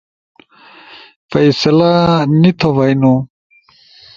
فیصلہ 1.31 1.91
نی 2.39 2.51
تھو 2.59 2.69
بھئینو؟ 2.75 3.13